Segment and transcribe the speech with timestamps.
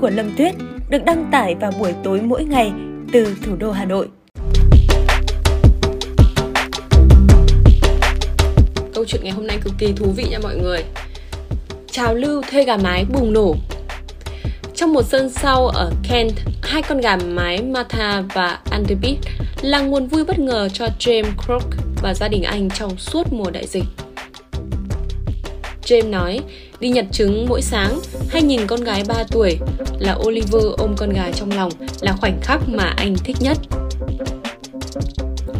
[0.00, 0.54] của Lâm Tuyết
[0.88, 2.72] được đăng tải vào buổi tối mỗi ngày
[3.12, 4.08] từ thủ đô Hà Nội.
[8.94, 10.84] Câu chuyện ngày hôm nay cực kỳ thú vị nha mọi người.
[11.90, 13.54] Trào lưu thuê gà mái bùng nổ
[14.74, 19.16] trong một sân sau ở Kent, hai con gà mái Martha và Underbeat
[19.62, 21.64] là nguồn vui bất ngờ cho James Crook
[22.02, 23.84] và gia đình anh trong suốt mùa đại dịch.
[25.88, 26.40] James nói,
[26.80, 29.58] đi nhặt trứng mỗi sáng hay nhìn con gái 3 tuổi
[29.98, 33.58] là Oliver ôm con gà trong lòng là khoảnh khắc mà anh thích nhất.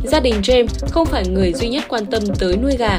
[0.05, 2.99] Gia đình James không phải người duy nhất quan tâm tới nuôi gà.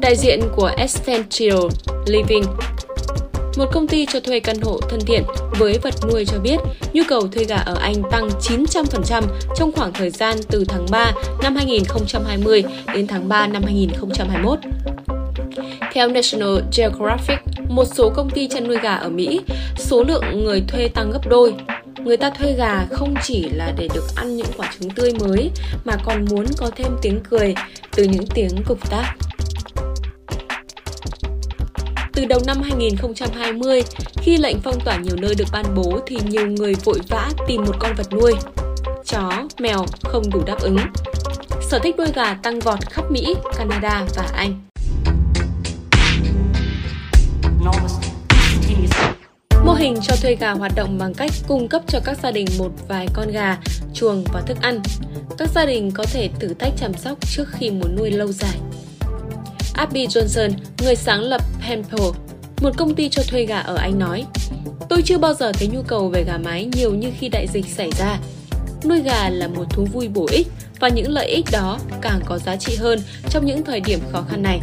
[0.00, 1.58] Đại diện của Essential
[2.06, 2.44] Living
[3.56, 5.22] một công ty cho thuê căn hộ thân thiện
[5.58, 6.56] với vật nuôi cho biết
[6.92, 9.22] nhu cầu thuê gà ở Anh tăng 900%
[9.56, 11.12] trong khoảng thời gian từ tháng 3
[11.42, 14.58] năm 2020 đến tháng 3 năm 2021.
[15.92, 19.40] Theo National Geographic, một số công ty chăn nuôi gà ở Mỹ,
[19.76, 21.54] số lượng người thuê tăng gấp đôi.
[22.04, 25.50] Người ta thuê gà không chỉ là để được ăn những quả trứng tươi mới
[25.84, 27.54] mà còn muốn có thêm tiếng cười
[27.96, 29.14] từ những tiếng cục tác.
[32.12, 33.82] Từ đầu năm 2020,
[34.16, 37.64] khi lệnh phong tỏa nhiều nơi được ban bố thì nhiều người vội vã tìm
[37.64, 38.32] một con vật nuôi.
[39.04, 40.78] Chó, mèo không đủ đáp ứng.
[41.62, 44.69] Sở thích nuôi gà tăng vọt khắp Mỹ, Canada và Anh.
[49.80, 52.70] Hình cho thuê gà hoạt động bằng cách cung cấp cho các gia đình một
[52.88, 53.58] vài con gà,
[53.94, 54.80] chuồng và thức ăn.
[55.38, 58.56] Các gia đình có thể thử thách chăm sóc trước khi muốn nuôi lâu dài.
[59.74, 60.50] Abby Johnson,
[60.82, 62.06] người sáng lập Pample,
[62.60, 64.24] một công ty cho thuê gà ở Anh nói,
[64.90, 67.66] Tôi chưa bao giờ thấy nhu cầu về gà mái nhiều như khi đại dịch
[67.66, 68.18] xảy ra.
[68.84, 70.46] Nuôi gà là một thú vui bổ ích
[70.80, 74.24] và những lợi ích đó càng có giá trị hơn trong những thời điểm khó
[74.30, 74.60] khăn này.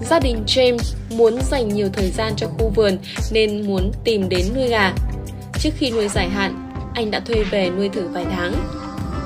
[0.00, 2.98] Gia đình James muốn dành nhiều thời gian cho khu vườn
[3.30, 4.92] nên muốn tìm đến nuôi gà.
[5.58, 8.54] Trước khi nuôi dài hạn, anh đã thuê về nuôi thử vài tháng.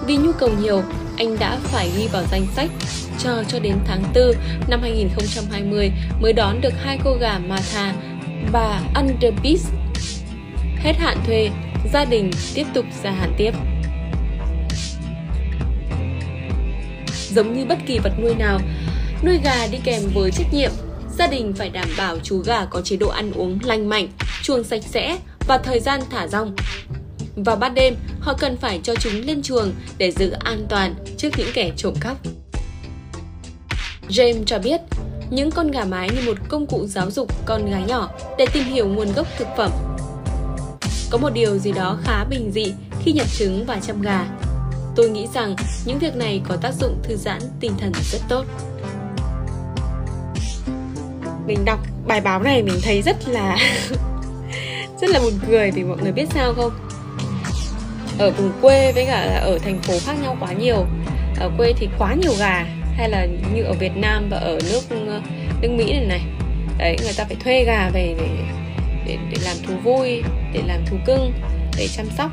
[0.06, 0.83] Vì nhu cầu nhiều,
[1.17, 2.70] anh đã phải ghi vào danh sách
[3.19, 4.32] chờ cho đến tháng 4
[4.69, 7.94] năm 2020 mới đón được hai cô gà Martha
[8.53, 9.72] và Underbeast.
[10.77, 11.50] Hết hạn thuê,
[11.93, 13.55] gia đình tiếp tục gia hạn tiếp.
[17.31, 18.59] Giống như bất kỳ vật nuôi nào,
[19.25, 20.71] nuôi gà đi kèm với trách nhiệm.
[21.19, 24.09] Gia đình phải đảm bảo chú gà có chế độ ăn uống lành mạnh,
[24.43, 26.56] chuồng sạch sẽ và thời gian thả rong.
[27.37, 31.28] Vào ban đêm, họ cần phải cho chúng lên chuồng để giữ an toàn trước
[31.37, 32.16] những kẻ trộm cắp.
[34.09, 34.81] James cho biết,
[35.31, 38.65] những con gà mái như một công cụ giáo dục con gái nhỏ để tìm
[38.65, 39.71] hiểu nguồn gốc thực phẩm.
[41.11, 42.72] Có một điều gì đó khá bình dị
[43.05, 44.27] khi nhập trứng và chăm gà.
[44.97, 48.44] Tôi nghĩ rằng những việc này có tác dụng thư giãn tinh thần rất tốt.
[51.47, 53.56] Mình đọc bài báo này mình thấy rất là
[55.00, 56.72] rất là buồn cười vì mọi người biết sao không?
[58.19, 60.86] Ở vùng quê với cả là ở thành phố khác nhau quá nhiều.
[61.41, 62.66] Ở quê thì quá nhiều gà
[62.97, 64.81] hay là như ở Việt Nam và ở nước
[65.60, 66.20] nước Mỹ này này
[66.78, 68.28] đấy người ta phải thuê gà về để
[69.06, 71.32] để, để làm thú vui để làm thú cưng
[71.76, 72.31] để chăm sóc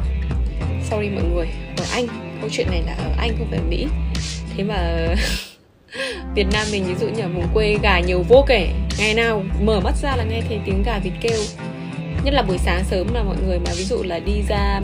[0.89, 2.07] sorry mọi người ở Anh
[2.41, 3.87] câu chuyện này là ở Anh không phải ở Mỹ
[4.57, 5.07] thế mà
[6.35, 8.69] Việt Nam mình ví dụ như ở vùng quê gà nhiều vô kể
[8.99, 11.39] ngày nào mở mắt ra là nghe thấy tiếng gà vịt kêu.
[12.23, 14.81] Nhất là buổi sáng sớm là mọi người mà ví dụ là đi ra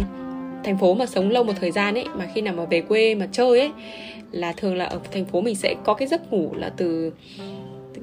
[0.64, 3.16] thành phố mà sống lâu một thời gian ấy mà khi nào mà về quê
[3.16, 3.72] mà chơi ấy
[4.32, 7.12] là thường là ở thành phố mình sẽ có cái giấc ngủ là từ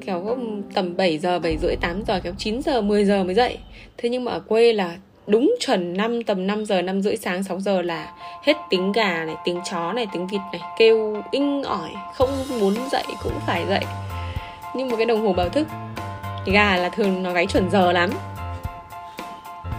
[0.07, 0.37] kéo
[0.75, 3.59] tầm 7 giờ, 7 rưỡi, 8 giờ, kéo 9 giờ, 10 giờ mới dậy.
[3.99, 4.97] Thế nhưng mà ở quê là
[5.27, 8.13] đúng chuẩn 5 tầm 5 giờ, 5 rưỡi sáng, 6 giờ là
[8.43, 12.31] hết tiếng gà này, tiếng chó này, tiếng vịt này Kêu inh ỏi, không
[12.61, 13.85] muốn dậy cũng phải dậy.
[14.77, 15.67] Nhưng mà cái đồng hồ báo thức.
[16.47, 18.11] Gà là thường nó gáy chuẩn giờ lắm.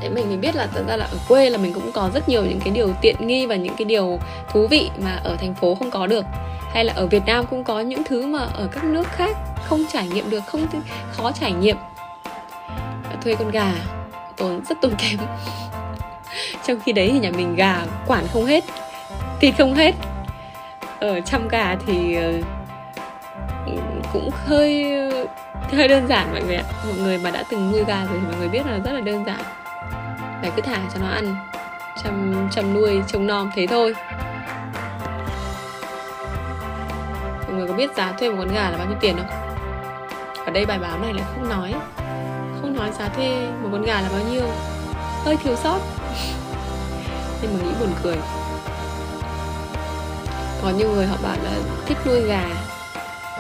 [0.02, 2.30] Thế mình mới biết là thật ra là ở quê là mình cũng có rất
[2.30, 4.20] nhiều những cái điều tiện nghi và những cái điều
[4.52, 6.26] thú vị mà ở thành phố không có được.
[6.74, 9.86] Hay là ở Việt Nam cũng có những thứ mà ở các nước khác không
[9.94, 10.68] trải nghiệm được, không
[11.12, 11.78] khó trải nghiệm.
[13.24, 13.72] Thuê con gà,
[14.38, 15.20] tốn rất tốn kém.
[16.68, 17.78] Trong khi đấy thì nhà mình gà
[18.08, 18.64] quản không hết,
[19.40, 19.96] thịt không hết.
[21.00, 22.34] Ở chăm gà thì ờ,
[24.14, 25.03] cũng hơi
[25.74, 26.64] hơi đơn giản mọi người ạ.
[26.86, 29.02] Mọi người mà đã từng nuôi gà rồi thì mọi người biết là rất là
[29.02, 29.40] đơn giản.
[30.42, 31.36] Phải cứ thả cho nó ăn,
[32.04, 33.96] chăm chăm nuôi, trông nom thế thôi.
[37.48, 39.44] Mọi người có biết giá thuê một con gà là bao nhiêu tiền không?
[40.46, 41.74] Ở đây bài báo này lại không nói.
[42.62, 44.44] Không nói giá thuê một con gà là bao nhiêu.
[45.26, 45.80] Hơi thiếu sót.
[47.42, 48.18] Nên mà nghĩ buồn cười.
[50.62, 51.52] Có nhiều người họ bảo là
[51.86, 52.46] thích nuôi gà.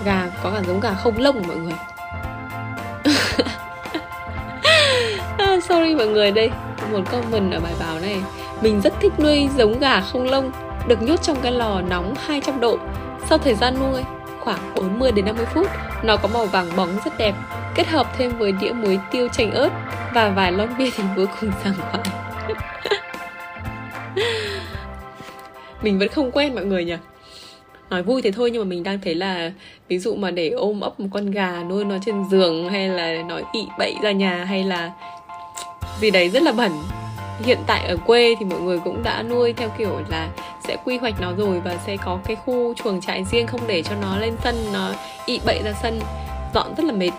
[0.05, 1.73] Gà có cả giống gà không lông mọi người.
[5.69, 6.49] Sorry mọi người đây.
[6.91, 8.17] Một comment ở bài báo này.
[8.61, 10.51] Mình rất thích nuôi giống gà không lông,
[10.87, 12.77] được nhốt trong cái lò nóng 200 độ.
[13.29, 14.01] Sau thời gian nuôi,
[14.39, 15.67] khoảng 40 đến 50 phút,
[16.03, 17.33] nó có màu vàng bóng rất đẹp,
[17.75, 19.69] kết hợp thêm với đĩa muối tiêu chanh ớt
[20.13, 22.03] và vài lon bia thì vô cùng sảng khoái.
[25.81, 26.95] Mình vẫn không quen mọi người nhỉ?
[27.89, 29.51] Nói vui thế thôi nhưng mà mình đang thấy là,
[29.87, 33.23] ví dụ mà để ôm ấp một con gà nuôi nó trên giường hay là
[33.27, 34.91] nó ị bậy ra nhà hay là
[35.99, 36.71] vì đấy rất là bẩn.
[37.39, 40.29] Hiện tại ở quê thì mọi người cũng đã nuôi theo kiểu là
[40.67, 43.83] sẽ quy hoạch nó rồi và sẽ có cái khu chuồng trại riêng không để
[43.83, 44.91] cho nó lên sân nó
[45.25, 46.01] ị bậy ra sân.
[46.53, 47.11] Dọn rất là mệt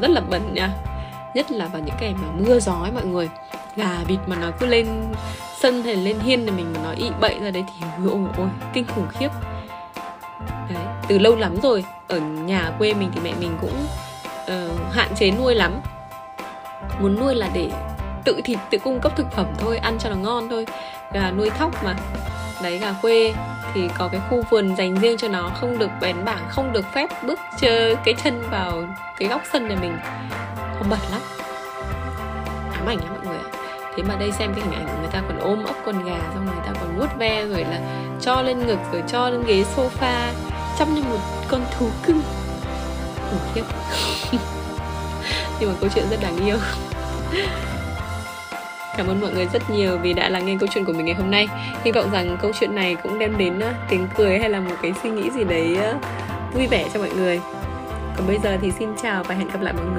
[0.00, 0.70] rất là bẩn nha.
[1.34, 3.28] Nhất là vào những ngày mà mưa gió ấy mọi người.
[3.76, 4.86] Gà vịt mà nó cứ lên
[5.60, 8.48] sân hay lên hiên thì mình mà nó ị bậy ra đấy thì ôi ôi
[8.72, 9.28] kinh khủng khiếp.
[10.68, 13.74] Đấy từ lâu lắm rồi ở nhà quê mình thì mẹ mình cũng
[14.42, 15.80] uh, hạn chế nuôi lắm.
[17.00, 17.70] Muốn nuôi là để
[18.24, 20.66] tự thịt, tự cung cấp thực phẩm thôi, ăn cho nó ngon thôi.
[21.12, 21.96] Gà nuôi thóc mà.
[22.62, 23.34] Đấy, gà quê
[23.74, 26.84] thì có cái khu vườn dành riêng cho nó, không được bén bảng, không được
[26.94, 28.84] phép bước chơi cái chân vào
[29.18, 29.98] cái góc sân nhà mình.
[30.78, 31.20] Không bật lắm.
[32.72, 33.60] Ám ảnh lắm mọi người ạ.
[33.96, 36.46] Thế mà đây xem cái hình ảnh người ta còn ôm ấp con gà, xong
[36.46, 37.80] người ta còn vuốt ve rồi là
[38.20, 40.32] cho lên ngực, rồi cho lên ghế sofa,
[40.78, 41.18] chăm như một
[41.48, 42.22] con thú cưng.
[43.30, 43.62] Khủng khiếp.
[45.60, 46.56] Nhưng mà câu chuyện rất đáng yêu.
[49.00, 51.14] Cảm ơn mọi người rất nhiều vì đã lắng nghe câu chuyện của mình ngày
[51.14, 51.48] hôm nay.
[51.84, 54.92] Hy vọng rằng câu chuyện này cũng đem đến tiếng cười hay là một cái
[55.02, 55.78] suy nghĩ gì đấy
[56.54, 57.40] vui vẻ cho mọi người.
[58.16, 59.96] Còn bây giờ thì xin chào và hẹn gặp lại mọi người.